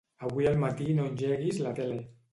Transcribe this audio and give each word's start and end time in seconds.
Avui 0.27 0.47
al 0.51 0.57
matí 0.63 0.97
no 1.01 1.05
engeguis 1.11 1.63
la 1.67 1.79
tele. 1.81 2.03